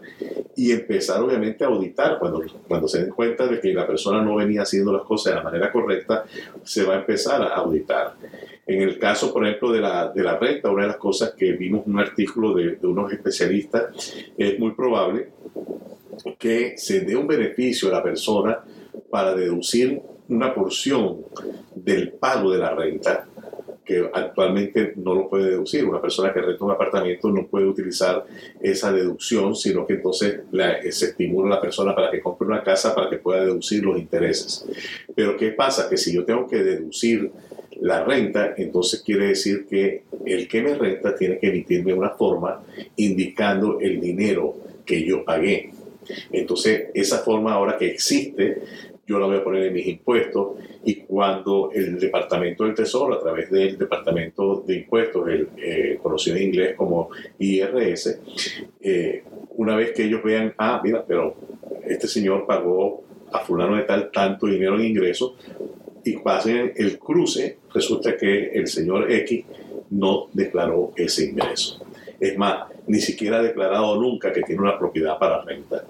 y 0.55 0.71
empezar 0.71 1.21
obviamente 1.23 1.65
a 1.65 1.69
auditar. 1.69 2.19
Cuando, 2.19 2.43
cuando 2.69 2.87
se 2.87 3.03
den 3.03 3.11
cuenta 3.11 3.47
de 3.47 3.61
que 3.61 3.73
la 3.73 3.87
persona 3.87 4.23
no 4.23 4.37
venía 4.37 4.63
haciendo 4.63 4.93
las 4.93 5.03
cosas 5.03 5.33
de 5.33 5.39
la 5.39 5.43
manera 5.43 5.73
correcta, 5.73 6.25
se 6.63 6.85
va 6.85 6.95
a 6.95 6.99
empezar 6.99 7.43
a 7.43 7.55
auditar. 7.55 8.15
En 8.67 8.83
el 8.83 8.99
caso, 8.99 9.33
por 9.33 9.47
ejemplo, 9.47 9.73
de 9.73 9.81
la, 9.81 10.09
de 10.09 10.23
la 10.23 10.39
renta, 10.39 10.71
una 10.71 10.83
de 10.83 10.89
las 10.89 10.97
cosas 10.97 11.35
que 11.37 11.53
vimos 11.53 11.87
en 11.87 11.95
un 11.95 12.01
artículo 12.01 12.55
de, 12.55 12.77
de 12.77 12.87
unos 12.87 13.13
especialistas, 13.13 14.15
es 14.37 14.59
muy 14.59 14.73
probable 14.73 15.29
que 16.39 16.77
se 16.77 17.01
dé 17.01 17.17
un 17.17 17.27
beneficio 17.27 17.89
a 17.89 17.93
la 17.93 18.03
persona 18.03 18.59
para 19.11 19.35
deducir 19.35 20.01
una 20.29 20.55
porción 20.55 21.19
del 21.75 22.13
pago 22.13 22.51
de 22.51 22.59
la 22.59 22.75
renta 22.75 23.29
que 23.85 24.11
actualmente 24.13 24.95
no 24.97 25.15
lo 25.15 25.29
puede 25.29 25.51
deducir. 25.51 25.85
Una 25.85 26.03
persona 26.03 26.33
que 26.33 26.41
renta 26.41 26.65
un 26.65 26.73
apartamento 26.73 27.31
no 27.31 27.47
puede 27.47 27.67
utilizar 27.67 28.25
esa 28.61 28.93
deducción, 28.93 29.55
sino 29.55 29.87
que 29.87 29.95
entonces 29.95 30.41
se 30.91 31.07
estimula 31.07 31.47
a 31.47 31.57
la 31.57 31.61
persona 31.61 31.95
para 31.95 32.11
que 32.11 32.21
compre 32.21 32.49
una 32.49 32.65
casa 32.65 32.95
para 32.95 33.09
que 33.09 33.19
pueda 33.19 33.45
deducir 33.45 33.85
los 33.85 33.97
intereses. 33.97 34.67
Pero 35.15 35.37
¿qué 35.37 35.53
pasa? 35.53 35.89
Que 35.89 35.97
si 35.97 36.13
yo 36.13 36.25
tengo 36.25 36.49
que 36.49 36.65
deducir 36.65 37.31
la 37.81 38.03
renta, 38.03 38.55
entonces 38.57 39.03
quiere 39.03 39.29
decir 39.29 39.67
que 39.71 40.03
el 40.25 40.49
que 40.49 40.63
me 40.63 40.75
renta 40.75 41.15
tiene 41.15 41.39
que 41.39 41.49
emitirme 41.49 41.95
una 41.95 42.11
forma 42.11 42.65
indicando 42.97 43.79
el 43.79 44.01
dinero 44.01 44.57
que 44.85 45.05
yo 45.05 45.25
pagué. 45.25 45.71
Entonces, 46.31 46.89
esa 46.95 47.19
forma 47.19 47.53
ahora 47.53 47.77
que 47.77 47.87
existe, 47.87 48.63
yo 49.07 49.19
la 49.19 49.27
voy 49.27 49.37
a 49.37 49.45
poner 49.45 49.65
en 49.65 49.73
mis 49.73 49.87
impuestos 49.87 50.57
y 50.85 50.97
cuando 50.97 51.71
el 51.73 51.99
Departamento 51.99 52.65
del 52.65 52.75
Tesoro, 52.75 53.15
a 53.15 53.21
través 53.21 53.51
del 53.51 53.79
Departamento 53.79 54.65
de 54.67 54.77
Impuestos, 54.77 55.29
el, 55.29 55.49
eh, 55.59 55.99
conocido 56.03 56.37
en 56.37 56.43
inglés 56.43 56.75
como 56.77 57.11
IRS, 57.39 58.21
eh, 58.81 59.23
una 59.57 59.77
vez 59.77 59.93
que 59.93 60.05
ellos 60.05 60.23
vean, 60.25 60.55
ah, 60.59 60.81
mira, 60.83 61.05
pero 61.07 61.37
este 61.85 62.09
señor 62.09 62.47
pagó 62.47 63.05
a 63.33 63.41
fulano 63.41 63.77
de 63.77 63.83
tal 63.83 64.11
tanto 64.11 64.47
dinero 64.47 64.77
en 64.77 64.87
ingresos 64.87 65.35
y 66.05 66.17
pasen 66.19 66.73
el 66.77 66.99
cruce, 66.99 67.59
resulta 67.73 68.17
que 68.17 68.51
el 68.51 68.67
señor 68.67 69.11
X 69.11 69.45
no 69.91 70.29
declaró 70.33 70.93
ese 70.97 71.27
ingreso. 71.27 71.85
Es 72.19 72.37
más, 72.37 72.65
ni 72.87 73.01
siquiera 73.01 73.39
ha 73.39 73.43
declarado 73.43 74.01
nunca 74.01 74.33
que 74.33 74.43
tiene 74.43 74.63
una 74.63 74.79
propiedad 74.79 75.19
para 75.19 75.43
renta. 75.43 75.85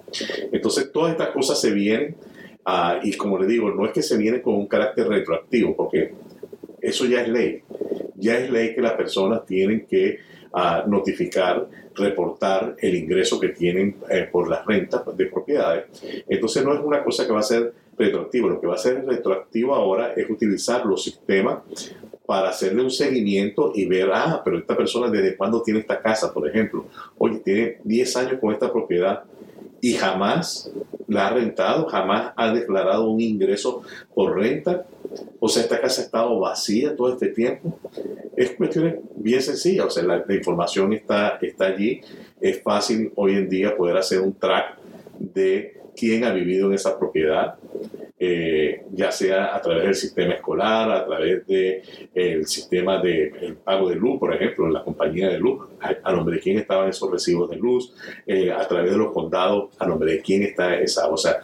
Entonces, 0.53 0.91
todas 0.93 1.13
estas 1.13 1.29
cosas 1.29 1.61
se 1.61 1.71
vienen, 1.73 2.17
ah, 2.65 3.01
y 3.03 3.13
como 3.17 3.39
le 3.39 3.47
digo, 3.47 3.71
no 3.71 3.87
es 3.87 3.93
que 3.93 4.03
se 4.03 4.17
vienen 4.17 4.41
con 4.41 4.55
un 4.55 4.67
carácter 4.67 5.09
retroactivo, 5.09 5.77
porque 5.77 6.13
eso 6.81 7.05
ya 7.07 7.23
es 7.23 7.29
ley. 7.29 7.63
Ya 8.17 8.39
es 8.39 8.51
ley 8.51 8.75
que 8.75 8.81
las 8.81 8.93
personas 8.93 9.45
tienen 9.45 9.87
que 9.87 10.19
ah, 10.53 10.85
notificar, 10.87 11.69
reportar 11.95 12.77
el 12.81 12.95
ingreso 12.95 13.39
que 13.39 13.49
tienen 13.49 13.97
eh, 14.11 14.29
por 14.31 14.49
las 14.49 14.65
rentas 14.65 15.03
de 15.17 15.27
propiedades. 15.27 15.85
Entonces, 16.29 16.65
no 16.65 16.75
es 16.75 16.81
una 16.81 17.03
cosa 17.03 17.27
que 17.27 17.33
va 17.33 17.41
a 17.41 17.43
ser 17.43 17.73
retroactivo. 17.99 18.49
Lo 18.49 18.61
que 18.61 18.67
va 18.67 18.75
a 18.75 18.79
ser 18.79 19.05
retroactivo 19.05 19.75
ahora 19.75 20.13
es 20.15 20.29
utilizar 20.29 20.85
los 20.87 21.03
sistemas 21.03 21.59
para 22.27 22.51
hacerle 22.51 22.83
un 22.83 22.91
seguimiento 22.91 23.73
y 23.75 23.87
ver, 23.87 24.11
ah, 24.13 24.43
pero 24.45 24.59
esta 24.59 24.77
persona 24.77 25.09
desde 25.11 25.37
cuándo 25.37 25.63
tiene 25.63 25.81
esta 25.81 26.01
casa, 26.01 26.33
por 26.33 26.49
ejemplo. 26.49 26.87
Oye, 27.19 27.39
tiene 27.39 27.79
10 27.85 28.17
años 28.17 28.41
con 28.41 28.53
esta 28.53 28.73
propiedad 28.73 29.25
y 29.81 29.95
jamás 29.95 30.71
la 31.07 31.29
ha 31.29 31.31
rentado, 31.31 31.87
jamás 31.87 32.33
ha 32.37 32.53
declarado 32.53 33.09
un 33.09 33.21
ingreso 33.21 33.83
por 34.15 34.37
renta. 34.37 34.87
O 35.39 35.49
sea, 35.49 35.63
esta 35.63 35.81
casa 35.81 36.03
ha 36.03 36.05
estado 36.05 36.41
vacía 36.41 36.97
todo 36.97 37.13
este 37.13 37.29
tiempo. 37.29 37.79
Es 38.37 38.51
cuestión 38.51 39.01
bien 39.15 39.41
sencilla, 39.41 39.85
o 39.85 39.91
sea, 39.91 40.03
la, 40.03 40.25
la 40.27 40.35
información 40.35 40.93
está, 40.93 41.39
está 41.41 41.67
allí. 41.67 42.01
Es 42.41 42.63
fácil 42.63 43.13
hoy 43.15 43.33
en 43.33 43.49
día 43.49 43.77
poder 43.77 43.97
hacer 43.97 44.21
un 44.21 44.35
track 44.35 44.79
de 45.19 45.81
quién 45.97 46.25
ha 46.25 46.33
vivido 46.33 46.69
en 46.69 46.75
esa 46.75 46.99
propiedad, 46.99 47.57
eh, 48.19 48.83
ya 48.93 49.11
sea 49.11 49.55
a 49.55 49.61
través 49.61 49.85
del 49.85 49.95
sistema 49.95 50.35
escolar, 50.35 50.91
a 50.91 51.05
través 51.05 51.47
del 51.47 51.83
de, 52.15 52.45
sistema 52.47 53.01
de 53.03 53.57
pago 53.63 53.89
de 53.89 53.97
luz, 53.97 54.19
por 54.19 54.35
ejemplo, 54.35 54.67
en 54.67 54.73
la 54.73 54.85
compañía 54.85 55.29
de 55.29 55.39
luz, 55.39 55.69
a, 55.81 56.13
nombre 56.13 56.37
de 56.37 56.43
quién 56.43 56.59
estaban 56.59 56.89
esos 56.89 57.11
recibos 57.11 57.51
de 57.51 57.57
luz, 57.57 57.95
eh, 58.27 58.51
a 58.51 58.67
través 58.67 58.93
de 58.93 58.99
los 58.99 59.13
condados, 59.13 59.75
a 59.79 59.87
nombre 59.87 60.13
de 60.13 60.23
quién 60.23 60.43
está 60.43 60.79
esa. 60.79 61.09
O 61.09 61.17
sea, 61.17 61.43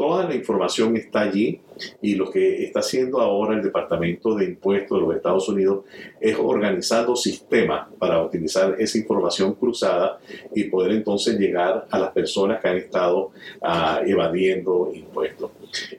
toda 0.00 0.26
la 0.26 0.34
información 0.34 0.96
está 0.96 1.20
allí 1.20 1.60
y 2.00 2.14
lo 2.14 2.30
que 2.30 2.64
está 2.64 2.80
haciendo 2.80 3.20
ahora 3.20 3.54
el 3.54 3.62
Departamento 3.62 4.34
de 4.34 4.46
Impuestos 4.46 4.98
de 4.98 5.06
los 5.06 5.14
Estados 5.14 5.46
Unidos 5.50 5.84
es 6.18 6.38
organizando 6.38 7.14
sistemas 7.14 7.86
para 7.98 8.24
utilizar 8.24 8.76
esa 8.78 8.96
información 8.96 9.52
cruzada 9.52 10.18
y 10.54 10.64
poder 10.64 10.92
entonces 10.92 11.38
llegar 11.38 11.86
a 11.90 11.98
las 11.98 12.12
personas 12.12 12.62
que 12.62 12.68
han 12.68 12.78
estado 12.78 13.32
ah, 13.60 14.00
evadiendo 14.06 14.90
impuestos. 14.94 15.50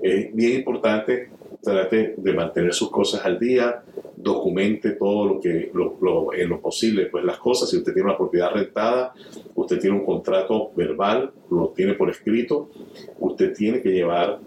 Es 0.01 0.34
bien 0.34 0.53
importante 0.53 1.29
trate 1.61 2.15
de 2.17 2.33
mantener 2.33 2.73
sus 2.73 2.89
cosas 2.89 3.23
al 3.25 3.39
día, 3.39 3.83
documente 4.15 4.91
todo 4.91 5.25
lo 5.25 5.39
que 5.39 5.71
lo, 5.73 6.33
en 6.33 6.49
lo 6.49 6.61
posible, 6.61 7.05
pues 7.05 7.23
las 7.23 7.37
cosas, 7.37 7.69
si 7.69 7.77
usted 7.77 7.93
tiene 7.93 8.09
una 8.09 8.17
propiedad 8.17 8.51
rentada, 8.51 9.13
usted 9.55 9.79
tiene 9.79 9.97
un 9.97 10.05
contrato 10.05 10.71
verbal, 10.75 11.31
lo 11.49 11.69
tiene 11.69 11.93
por 11.93 12.09
escrito, 12.09 12.69
usted 13.19 13.53
tiene 13.53 13.81
que 13.81 13.89
llevar 13.89 14.39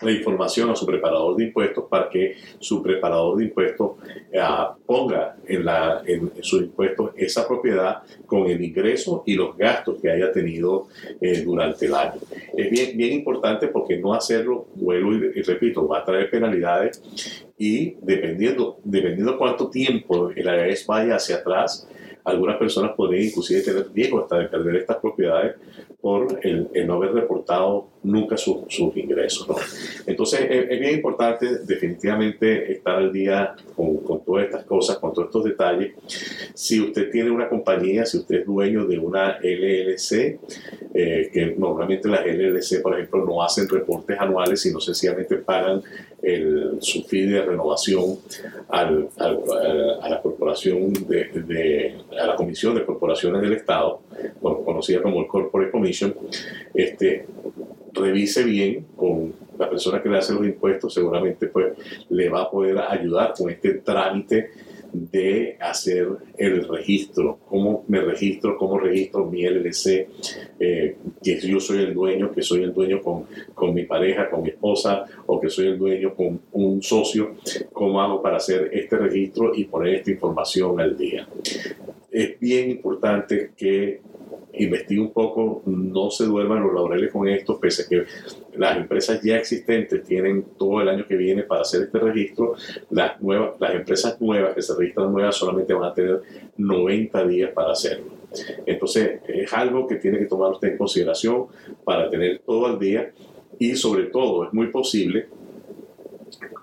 la 0.00 0.10
información 0.10 0.70
a 0.70 0.76
su 0.76 0.86
preparador 0.86 1.36
de 1.36 1.44
impuestos 1.44 1.84
para 1.88 2.08
que 2.08 2.36
su 2.58 2.82
preparador 2.82 3.38
de 3.38 3.44
impuestos 3.44 3.92
eh, 4.32 4.40
ponga 4.86 5.36
en, 5.46 5.64
la, 5.64 6.02
en, 6.06 6.30
sus 6.42 6.62
impuestos 6.62 7.12
esa 7.16 7.46
propiedad 7.46 8.02
con 8.26 8.46
el 8.46 8.62
ingreso 8.62 9.22
y 9.26 9.34
los 9.34 9.56
gastos 9.56 10.00
que 10.00 10.10
haya 10.10 10.32
tenido 10.32 10.88
eh, 11.20 11.42
durante 11.42 11.86
el 11.86 11.94
año. 11.94 12.20
Es 12.56 12.70
bien, 12.70 12.96
bien 12.96 13.12
importante 13.12 13.68
porque 13.68 13.98
no 13.98 14.12
hacerlo, 14.12 14.66
vuelvo 14.74 15.14
y, 15.14 15.42
repito, 15.42 15.86
va 15.86 16.00
a 16.00 16.04
traer 16.04 16.30
penalidades 16.30 17.02
y 17.56 17.94
dependiendo, 18.02 18.78
dependiendo 18.84 19.38
cuánto 19.38 19.70
tiempo 19.70 20.30
el 20.30 20.44
IRS 20.44 20.86
vaya 20.86 21.16
hacia 21.16 21.36
atrás, 21.36 21.88
algunas 22.24 22.56
personas 22.56 22.92
podrían 22.96 23.26
inclusive 23.26 23.60
tener 23.60 23.86
riesgo 23.92 24.20
hasta 24.20 24.38
de 24.38 24.48
perder 24.48 24.76
estas 24.76 24.96
propiedades 24.96 25.56
por 26.00 26.38
el, 26.42 26.68
no 26.86 26.94
haber 26.94 27.12
reportado 27.12 27.88
nunca 28.02 28.36
sus 28.36 28.66
ingresos. 28.96 29.13
Entonces 30.06 30.40
es, 30.50 30.80
bien 30.80 30.94
importante 30.94 31.58
definitivamente 31.64 32.72
estar 32.72 32.96
al 32.96 33.12
día 33.12 33.54
con, 33.76 34.24
todas 34.24 34.46
estas 34.46 34.64
cosas, 34.64 34.98
con 34.98 35.12
todos 35.12 35.28
estos 35.28 35.44
detalles. 35.44 35.94
Si 36.54 36.80
usted 36.80 37.10
tiene 37.10 37.30
una 37.30 37.48
compañía, 37.48 38.04
si 38.04 38.18
usted 38.18 38.40
es 38.40 38.46
dueño 38.46 38.86
de 38.86 38.98
una 38.98 39.38
LLC, 39.42 40.38
eh, 40.96 41.28
que 41.32 41.56
normalmente 41.58 42.08
las 42.08 42.24
LLC, 42.24 42.80
por 42.80 42.94
ejemplo, 42.94 43.24
no 43.24 43.42
hacen 43.42 43.68
reportes 43.68 44.16
anuales, 44.16 44.60
sino 44.60 44.78
sencillamente 44.80 45.38
pagan 45.38 45.82
el, 46.22 46.78
su 46.80 47.02
fee 47.02 47.26
de 47.26 47.42
renovación 47.42 48.16
a 48.68 48.84
la 48.84 50.20
corporación 50.22 50.92
de, 51.08 51.96
a 52.16 52.26
la 52.28 52.36
Comisión 52.36 52.76
de 52.76 52.84
Corporaciones 52.84 53.42
del 53.42 53.54
Estado, 53.54 54.02
conocida 54.40 55.02
como 55.02 55.20
el 55.22 55.26
Corporate 55.26 55.72
Commission, 55.72 56.14
este, 56.72 57.26
revise 57.92 58.44
bien 58.44 58.86
con 58.96 59.32
la 59.58 59.68
persona 59.68 60.00
que 60.00 60.08
le 60.08 60.18
hace 60.18 60.32
los 60.32 60.44
impuestos, 60.44 60.94
seguramente 60.94 61.48
pues 61.48 61.74
le 62.08 62.28
va 62.28 62.42
a 62.42 62.50
poder 62.50 62.78
ayudar 62.78 63.34
con 63.36 63.50
este 63.50 63.74
trámite 63.74 64.50
de 64.94 65.56
hacer 65.60 66.08
el 66.38 66.68
registro, 66.68 67.40
cómo 67.48 67.84
me 67.88 68.00
registro, 68.00 68.56
cómo 68.56 68.78
registro 68.78 69.26
mi 69.26 69.44
LLC, 69.44 70.08
eh, 70.60 70.96
que 71.22 71.40
yo 71.40 71.58
soy 71.58 71.78
el 71.78 71.92
dueño, 71.92 72.30
que 72.30 72.42
soy 72.42 72.62
el 72.62 72.72
dueño 72.72 73.02
con, 73.02 73.26
con, 73.54 73.74
mi 73.74 73.84
pareja, 73.84 74.30
con 74.30 74.42
mi 74.42 74.50
esposa, 74.50 75.04
o 75.26 75.40
que 75.40 75.50
soy 75.50 75.66
el 75.66 75.78
dueño 75.78 76.14
con 76.14 76.40
un 76.52 76.82
socio, 76.82 77.34
cómo 77.72 78.00
hago 78.00 78.22
para 78.22 78.36
hacer 78.36 78.70
este 78.72 78.96
registro 78.96 79.52
y 79.54 79.64
poner 79.64 79.96
esta 79.96 80.12
información 80.12 80.80
al 80.80 80.96
día. 80.96 81.26
Es 82.10 82.38
bien 82.38 82.70
importante 82.70 83.50
que 83.56 84.00
investigue 84.58 85.00
un 85.00 85.12
poco, 85.12 85.62
no 85.66 86.10
se 86.10 86.24
duerman 86.24 86.62
los 86.62 86.74
laureles 86.74 87.12
con 87.12 87.28
esto, 87.28 87.58
pese 87.58 87.82
a 87.82 87.88
que 87.88 88.04
las 88.56 88.76
empresas 88.76 89.20
ya 89.22 89.36
existentes 89.36 90.02
tienen 90.04 90.44
todo 90.58 90.80
el 90.80 90.88
año 90.88 91.06
que 91.06 91.16
viene 91.16 91.42
para 91.42 91.62
hacer 91.62 91.82
este 91.82 91.98
registro, 91.98 92.54
las, 92.90 93.20
nuevas, 93.20 93.60
las 93.60 93.74
empresas 93.74 94.20
nuevas 94.20 94.54
que 94.54 94.62
se 94.62 94.74
registran 94.76 95.12
nuevas 95.12 95.36
solamente 95.36 95.74
van 95.74 95.90
a 95.90 95.94
tener 95.94 96.22
90 96.56 97.26
días 97.26 97.50
para 97.52 97.72
hacerlo. 97.72 98.06
Entonces, 98.66 99.20
es 99.28 99.52
algo 99.52 99.86
que 99.86 99.96
tiene 99.96 100.18
que 100.18 100.26
tomar 100.26 100.52
usted 100.52 100.68
en 100.68 100.78
consideración 100.78 101.46
para 101.84 102.10
tener 102.10 102.40
todo 102.40 102.66
al 102.66 102.78
día 102.78 103.12
y 103.58 103.76
sobre 103.76 104.04
todo 104.04 104.44
es 104.44 104.52
muy 104.52 104.68
posible 104.68 105.28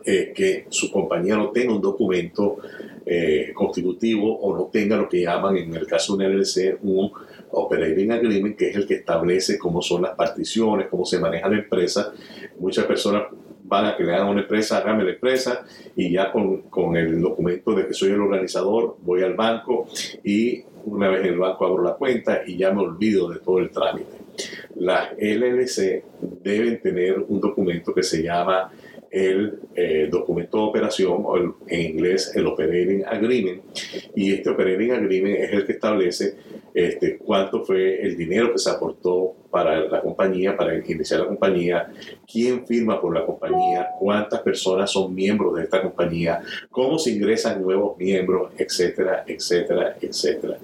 eh, 0.05 0.33
que 0.36 0.65
su 0.69 0.91
compañía 0.91 1.38
no 1.38 1.51
tenga 1.51 1.74
un 1.74 1.81
documento 1.81 2.57
eh, 3.05 3.51
constitutivo 3.53 4.39
o 4.39 4.55
no 4.55 4.65
tenga 4.65 4.98
lo 4.98 5.07
que 5.07 5.21
llaman 5.21 5.57
en 5.57 5.74
el 5.75 5.86
caso 5.86 6.17
de 6.17 6.25
un 6.25 6.33
LLC 6.33 6.79
un 6.81 7.12
Operating 7.51 8.12
Agreement, 8.12 8.55
que 8.58 8.70
es 8.70 8.75
el 8.75 8.88
que 8.88 8.96
establece 8.96 9.58
cómo 9.58 9.81
son 9.81 10.03
las 10.03 10.15
particiones, 10.15 10.88
cómo 10.88 11.05
se 11.05 11.20
maneja 11.20 11.50
la 11.50 11.58
empresa. 11.58 12.13
Muchas 12.60 12.86
personas 12.86 13.24
van 13.63 13.86
a 13.86 13.96
crear 13.96 14.24
una 14.25 14.41
empresa, 14.41 14.79
hágame 14.79 15.03
la 15.03 15.12
empresa 15.12 15.63
y 15.96 16.12
ya 16.12 16.31
con, 16.31 16.63
con, 16.63 16.98
el 16.98 17.22
documento 17.22 17.74
de 17.74 17.88
que 17.88 17.93
soy 17.93 18.10
el 18.10 18.20
organizador 18.20 18.98
voy 19.01 19.24
al 19.24 19.36
banco 19.36 19.88
y 20.25 20.63
una 20.86 21.10
vez 21.10 21.22
en 21.22 21.34
el 21.34 21.39
banco 21.39 21.65
abro 21.65 21.84
la 21.84 21.93
cuenta 21.93 22.41
y 22.46 22.58
ya 22.58 22.72
me 22.74 22.81
olvido 22.81 23.29
de 23.29 23.39
todo 23.39 23.60
el 23.60 23.70
trámite. 23.70 24.12
Las 24.75 25.13
LLC 25.17 26.03
deben 26.43 26.81
tener 26.81 27.20
un 27.20 27.39
documento 27.39 27.93
que 27.93 28.03
se 28.03 28.24
llama 28.24 28.72
el 29.12 29.60
eh, 29.75 30.08
documento 30.10 30.58
de 30.58 30.63
operación, 30.63 31.24
o 31.25 31.38
en 31.67 31.81
inglés 31.81 32.31
el 32.34 32.48
Operating 32.48 33.03
Agreement, 33.05 33.62
y 34.15 34.34
este 34.34 34.50
Operating 34.50 34.91
Agreement 34.91 35.36
es 35.38 35.51
el 35.51 35.65
que 35.65 35.74
establece 35.74 36.36
este, 36.73 37.17
cuánto 37.17 37.63
fue 37.63 38.01
el 38.01 38.15
dinero 38.15 38.51
que 38.51 38.59
se 38.59 38.69
aportó 38.69 39.35
para 39.51 39.81
la 39.81 40.01
compañía, 40.01 40.55
para 40.55 40.75
iniciar 40.75 41.20
la 41.20 41.27
compañía, 41.27 41.91
quién 42.31 42.65
firma 42.65 43.00
por 43.00 43.13
la 43.13 43.25
compañía, 43.25 43.89
cuántas 44.00 44.39
personas 44.39 44.89
son 44.89 45.13
miembros 45.13 45.55
de 45.55 45.63
esta 45.63 45.81
compañía, 45.81 46.41
cómo 46.70 46.98
se 46.98 47.12
ingresan 47.12 47.62
nuevos 47.62 47.98
miembros, 47.98 48.53
etcétera, 48.58 49.24
etcétera, 49.27 49.98
etcétera. 50.01 50.58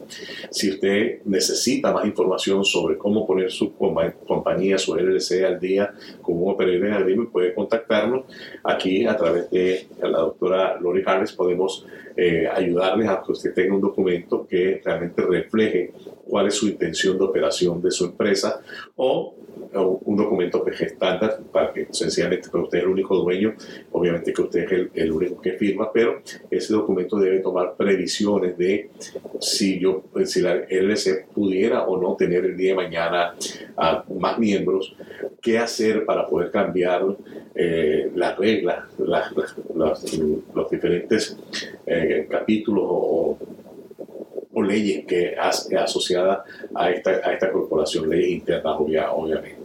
Si 0.50 0.72
usted 0.72 1.20
necesita 1.26 1.92
más 1.92 2.06
información 2.06 2.64
sobre 2.64 2.98
cómo 2.98 3.28
poner 3.28 3.52
su 3.52 3.74
compañía, 3.74 4.78
su 4.78 4.96
LLC 4.96 5.44
al 5.46 5.60
día 5.60 5.94
con 6.22 6.42
un 6.42 6.52
operario 6.52 6.96
agreement, 6.96 7.30
puede 7.30 7.54
contactarnos 7.54 8.26
aquí 8.64 9.06
a 9.06 9.18
través 9.18 9.50
de 9.52 9.88
la 10.02 10.20
doctora 10.20 10.80
Lori 10.80 11.04
Harris. 11.06 11.34
Podemos 11.34 11.86
eh, 12.16 12.48
ayudarles 12.48 13.10
a 13.10 13.22
que 13.24 13.32
usted 13.32 13.54
tenga 13.54 13.76
un 13.76 13.82
documento 13.82 14.48
que 14.48 14.82
realmente 14.84 15.22
refleje 15.22 15.92
cuál 16.28 16.48
es 16.48 16.56
su 16.56 16.68
intención 16.68 17.18
de 17.18 17.24
operación 17.24 17.82
de 17.82 17.92
su 17.92 18.06
empresa 18.06 18.62
o, 18.96 19.34
un 19.74 20.16
documento 20.16 20.66
es 20.68 20.82
estándar 20.82 21.40
para 21.52 21.74
que 21.74 21.88
sencillamente 21.92 22.50
usted 22.54 22.78
es 22.78 22.84
el 22.84 22.90
único 22.90 23.16
dueño, 23.18 23.54
obviamente 23.92 24.32
que 24.34 24.42
usted 24.42 24.64
es 24.64 24.90
el, 24.94 25.12
único 25.12 25.42
que 25.42 25.54
firma, 25.54 25.92
pero 25.92 26.22
ese 26.50 26.74
documento 26.74 27.18
debe 27.18 27.40
tomar 27.40 27.76
previsiones 27.76 28.58
de 28.58 28.90
si 29.40 29.80
yo, 29.80 30.04
si 30.26 30.42
la 30.42 30.56
LLC 30.56 31.28
pudiera 31.34 31.86
o 31.86 32.02
no 32.02 32.16
tener 32.16 32.46
el 32.46 32.56
día 32.56 32.72
de 32.72 32.76
mañana 32.76 33.36
a 33.76 34.04
más 34.18 34.40
miembros, 34.40 34.96
qué 35.42 35.60
hacer 35.60 36.06
para 36.06 36.28
poder 36.28 36.52
cambiar 36.52 37.04
eh, 37.54 38.12
las 38.16 38.38
reglas, 38.38 38.84
los 39.00 40.70
diferentes 40.72 41.38
eh, 41.86 42.28
capítulos 42.30 42.84
o 42.88 43.38
o 44.58 44.62
leyes 44.64 45.06
que 45.06 45.36
asociada 45.38 46.44
a 46.74 46.90
esta, 46.90 47.12
a 47.12 47.34
esta 47.34 47.52
corporación, 47.52 48.10
leyes 48.10 48.32
internas 48.40 48.76
obviamente. 48.80 49.57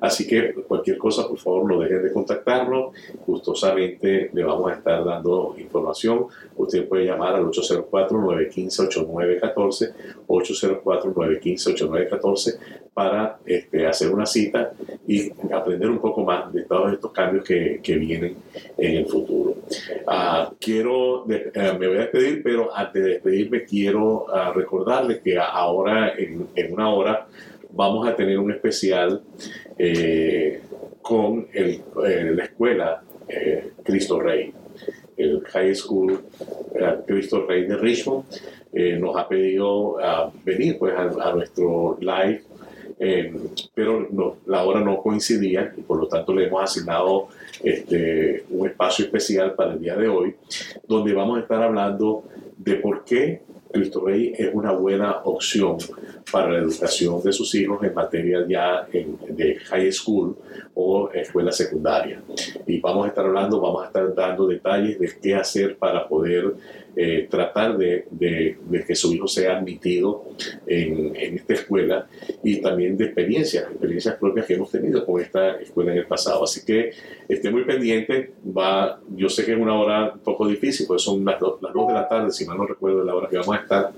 Así 0.00 0.26
que 0.26 0.54
cualquier 0.54 0.96
cosa, 0.98 1.28
por 1.28 1.38
favor, 1.38 1.70
no 1.70 1.78
dejen 1.80 2.02
de 2.02 2.12
contactarnos. 2.12 2.94
Gustosamente 3.26 4.30
le 4.32 4.44
vamos 4.44 4.70
a 4.70 4.74
estar 4.74 5.04
dando 5.04 5.54
información. 5.58 6.26
Usted 6.56 6.88
puede 6.88 7.06
llamar 7.06 7.34
al 7.34 7.44
804-915-8914, 7.46 9.92
804-915-8914 10.26 12.58
para 12.98 13.38
este, 13.46 13.86
hacer 13.86 14.12
una 14.12 14.26
cita 14.26 14.72
y 15.06 15.30
aprender 15.52 15.88
un 15.88 16.00
poco 16.00 16.24
más 16.24 16.52
de 16.52 16.64
todos 16.64 16.92
estos 16.92 17.12
cambios 17.12 17.44
que, 17.44 17.78
que 17.80 17.96
vienen 17.96 18.34
en 18.76 18.96
el 18.96 19.06
futuro. 19.06 19.54
Uh, 20.04 20.52
quiero, 20.58 21.24
eh, 21.30 21.52
me 21.78 21.86
voy 21.86 21.98
a 21.98 22.00
despedir, 22.00 22.42
pero 22.42 22.74
antes 22.74 23.04
de 23.04 23.10
despedirme 23.10 23.64
quiero 23.64 24.24
uh, 24.24 24.52
recordarles 24.52 25.20
que 25.20 25.38
ahora, 25.38 26.12
en, 26.18 26.48
en, 26.56 26.72
una 26.72 26.92
hora, 26.92 27.28
vamos 27.70 28.08
a 28.08 28.16
tener 28.16 28.36
un 28.36 28.50
especial 28.50 29.22
eh, 29.78 30.60
con 31.00 31.46
el, 31.52 31.80
eh, 32.04 32.32
la 32.34 32.44
escuela 32.44 33.02
eh, 33.28 33.70
Cristo 33.84 34.20
Rey, 34.20 34.52
el 35.16 35.42
High 35.44 35.74
School 35.74 36.20
Cristo 37.06 37.46
Rey 37.46 37.64
de 37.64 37.76
Richmond. 37.76 38.24
nos 39.00 39.16
ha 39.16 39.28
pedido 39.28 39.96
venir 40.44 40.78
pues, 40.78 40.94
a, 40.96 41.32
nuestro 41.32 41.98
live 42.00 42.42
pero 43.74 44.08
no, 44.10 44.36
la 44.46 44.64
hora 44.64 44.80
no 44.80 45.00
coincidía 45.00 45.72
y 45.76 45.82
por 45.82 45.98
lo 45.98 46.08
tanto 46.08 46.34
le 46.34 46.46
hemos 46.46 46.62
asignado 46.62 47.28
este, 47.62 48.44
un 48.50 48.68
espacio 48.68 49.04
especial 49.04 49.54
para 49.54 49.72
el 49.72 49.80
día 49.80 49.96
de 49.96 50.08
hoy, 50.08 50.34
donde 50.86 51.12
vamos 51.12 51.38
a 51.38 51.42
estar 51.42 51.62
hablando 51.62 52.24
de 52.56 52.74
por 52.74 53.04
qué 53.04 53.42
Cristo 53.72 54.04
Rey 54.04 54.32
es 54.36 54.50
una 54.52 54.72
buena 54.72 55.18
opción 55.24 55.78
para 56.30 56.52
la 56.52 56.58
educación 56.58 57.22
de 57.22 57.32
sus 57.32 57.54
hijos 57.54 57.82
en 57.82 57.94
materia 57.94 58.44
ya 58.48 58.86
de 59.28 59.56
high 59.56 59.92
school 59.92 60.36
o 60.74 61.10
escuela 61.12 61.52
secundaria. 61.52 62.22
Y 62.66 62.80
vamos 62.80 63.06
a 63.06 63.08
estar 63.08 63.24
hablando, 63.24 63.60
vamos 63.60 63.82
a 63.82 63.86
estar 63.86 64.14
dando 64.14 64.46
detalles 64.46 64.98
de 64.98 65.10
qué 65.20 65.34
hacer 65.34 65.76
para 65.76 66.06
poder 66.06 66.54
eh, 66.96 67.28
tratar 67.30 67.76
de, 67.76 68.06
de, 68.10 68.58
que 68.86 68.94
su 68.94 69.12
hijo 69.12 69.28
sea 69.28 69.58
admitido 69.58 70.24
en, 70.66 71.14
en, 71.14 71.34
esta 71.34 71.54
escuela 71.54 72.08
y 72.42 72.60
también 72.60 72.96
de 72.96 73.04
experiencias, 73.04 73.70
experiencias 73.70 74.16
propias 74.16 74.46
que 74.46 74.54
hemos 74.54 74.70
tenido 74.70 75.04
con 75.06 75.20
esta 75.20 75.60
escuela 75.60 75.92
en 75.92 75.98
el 75.98 76.06
pasado. 76.06 76.44
Así 76.44 76.64
que 76.64 76.90
esté 77.28 77.50
muy 77.50 77.64
pendiente. 77.64 78.32
Va, 78.56 79.00
yo 79.14 79.28
sé 79.28 79.44
que 79.44 79.52
es 79.52 79.58
una 79.58 79.78
hora 79.78 80.12
un 80.12 80.20
poco 80.20 80.46
difícil, 80.48 80.86
pues 80.86 81.02
son 81.02 81.24
las, 81.24 81.40
las 81.40 81.72
2 81.72 81.88
de 81.88 81.94
la 81.94 82.08
tarde, 82.08 82.32
si 82.32 82.44
mal 82.46 82.58
no 82.58 82.66
recuerdo 82.66 83.04
la 83.04 83.14
hora 83.14 83.28
que 83.28 83.36
vamos 83.36 83.56
a 83.56 83.60
estar 83.60 83.92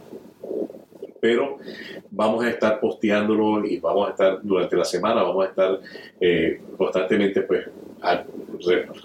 pero 1.21 1.59
vamos 2.11 2.45
a 2.45 2.51
estar 2.51 2.81
posteándolo 2.81 3.65
y 3.65 3.79
vamos 3.79 4.09
a 4.09 4.11
estar 4.11 4.41
durante 4.43 4.77
la 4.77 4.85
semana, 4.85 5.23
vamos 5.23 5.47
a 5.47 5.49
estar 5.51 5.81
eh, 6.21 6.61
constantemente 6.77 7.43
pues, 7.43 7.67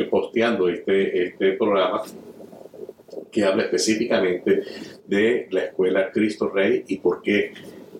posteando 0.09 0.69
este, 0.69 1.27
este 1.27 1.51
programa 1.53 2.01
que 3.31 3.43
habla 3.43 3.63
específicamente 3.63 4.63
de 5.05 5.47
la 5.51 5.65
escuela 5.65 6.11
Cristo 6.11 6.49
Rey 6.49 6.83
y 6.87 6.97
por 6.97 7.21
qué 7.21 7.53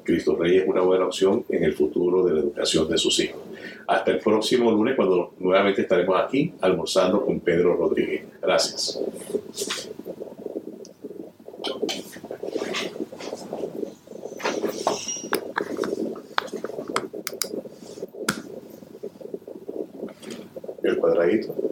Cristo 0.04 0.36
Rey 0.36 0.58
es 0.58 0.68
una 0.68 0.82
buena 0.82 1.06
opción 1.06 1.44
en 1.50 1.64
el 1.64 1.74
futuro 1.74 2.26
de 2.26 2.34
la 2.34 2.40
educación 2.40 2.88
de 2.88 2.98
sus 2.98 3.20
hijos. 3.20 3.42
Hasta 3.88 4.12
el 4.12 4.20
próximo 4.20 4.72
lunes 4.72 4.96
cuando 4.96 5.34
nuevamente 5.40 5.82
estaremos 5.82 6.20
aquí 6.22 6.54
almorzando 6.62 7.26
con 7.26 7.40
Pedro 7.40 7.76
Rodríguez. 7.76 8.24
Gracias. 8.42 9.92
El 21.36 21.46
cuadradito. 21.46 21.65